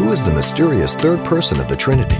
[0.00, 2.16] Who is the mysterious third person of the Trinity?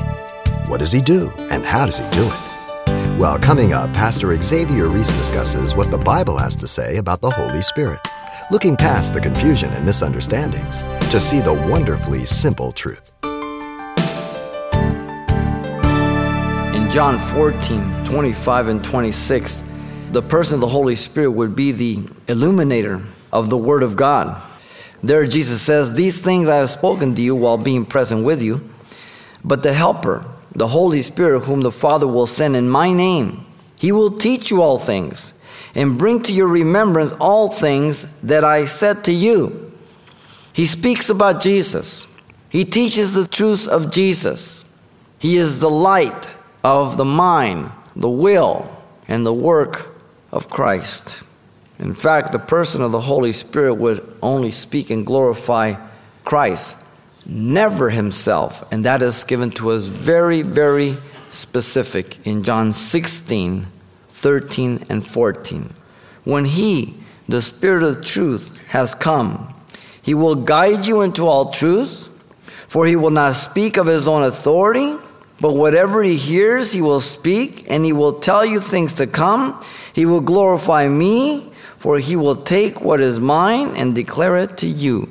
[0.68, 3.18] What does he do, and how does he do it?
[3.18, 7.30] Well, coming up, Pastor Xavier Reese discusses what the Bible has to say about the
[7.30, 7.98] Holy Spirit,
[8.50, 13.12] looking past the confusion and misunderstandings to see the wonderfully simple truth.
[16.74, 19.64] In John 14, 25 and 26,
[20.10, 23.00] the person of the Holy Spirit would be the illuminator
[23.32, 24.49] of the Word of God.
[25.02, 28.68] There, Jesus says, These things I have spoken to you while being present with you,
[29.44, 33.46] but the Helper, the Holy Spirit, whom the Father will send in my name,
[33.76, 35.32] he will teach you all things
[35.74, 39.72] and bring to your remembrance all things that I said to you.
[40.52, 42.06] He speaks about Jesus,
[42.48, 44.66] he teaches the truth of Jesus.
[45.20, 46.30] He is the light
[46.64, 49.88] of the mind, the will, and the work
[50.32, 51.22] of Christ.
[51.80, 55.74] In fact, the person of the Holy Spirit would only speak and glorify
[56.24, 56.76] Christ,
[57.24, 58.70] never himself.
[58.70, 60.98] And that is given to us very, very
[61.30, 63.66] specific in John 16,
[64.10, 65.72] 13, and 14.
[66.24, 66.94] When he,
[67.26, 69.54] the Spirit of truth, has come,
[70.02, 72.08] he will guide you into all truth,
[72.68, 74.94] for he will not speak of his own authority,
[75.40, 79.58] but whatever he hears, he will speak, and he will tell you things to come.
[79.94, 81.49] He will glorify me
[81.80, 85.10] for he will take what is mine and declare it to you.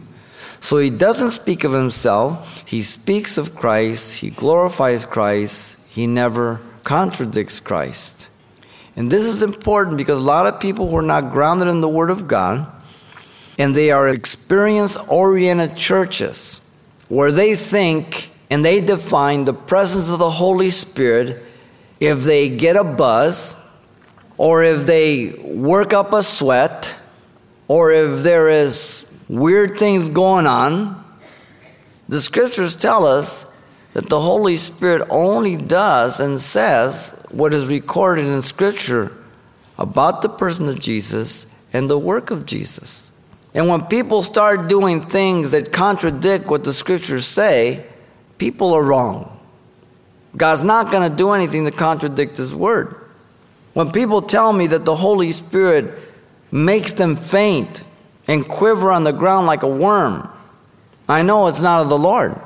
[0.59, 6.61] So he doesn't speak of himself, he speaks of Christ, he glorifies Christ, he never
[6.84, 8.30] contradicts Christ.
[8.95, 11.89] And this is important because a lot of people who are not grounded in the
[11.89, 12.72] Word of God
[13.58, 16.61] and they are experience oriented churches
[17.08, 21.42] where they think and they define the presence of the Holy Spirit
[22.00, 23.58] if they get a buzz
[24.40, 26.95] or if they work up a sweat,
[27.68, 31.04] or if there is weird things going on,
[32.08, 33.45] the scriptures tell us
[33.92, 39.11] that the Holy Spirit only does and says what is recorded in scripture
[39.78, 43.11] about the person of Jesus and the work of Jesus.
[43.54, 47.86] And when people start doing things that contradict what the scriptures say,
[48.38, 49.38] people are wrong.
[50.38, 52.98] God's not going to do anything to contradict His word.
[53.73, 55.93] When people tell me that the Holy Spirit
[56.52, 57.83] makes them faint
[58.27, 60.30] and quiver on the ground like a worm,
[61.07, 62.39] I know it's not of the Lord.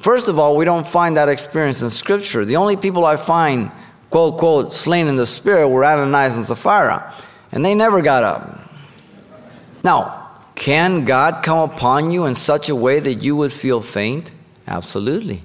[0.00, 2.44] First of all, we don't find that experience in Scripture.
[2.44, 3.70] The only people I find,
[4.10, 7.14] quote, quote, slain in the Spirit were Ananias and Sapphira,
[7.52, 8.60] and they never got up.
[9.82, 14.32] Now, can God come upon you in such a way that you would feel faint?
[14.66, 15.42] Absolutely.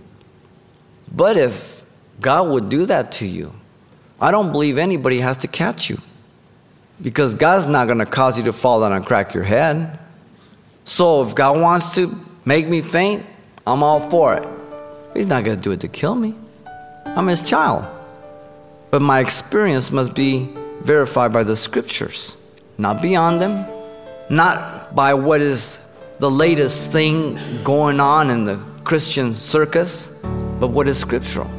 [1.11, 1.83] But if
[2.21, 3.51] God would do that to you,
[4.21, 5.97] I don't believe anybody has to catch you
[7.01, 9.97] because God's not going to cause you to fall down and crack your head.
[10.83, 13.25] So if God wants to make me faint,
[13.65, 14.47] I'm all for it.
[15.13, 16.35] He's not going to do it to kill me.
[17.05, 17.87] I'm his child.
[18.91, 20.49] But my experience must be
[20.81, 22.35] verified by the scriptures,
[22.77, 23.65] not beyond them,
[24.29, 25.79] not by what is
[26.19, 30.07] the latest thing going on in the Christian circus,
[30.59, 31.58] but what is scriptural.